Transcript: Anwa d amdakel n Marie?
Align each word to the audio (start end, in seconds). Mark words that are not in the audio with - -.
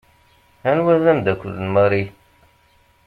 Anwa 0.69 0.93
d 1.03 1.05
amdakel 1.11 1.51
n 1.63 1.67
Marie? 1.75 2.09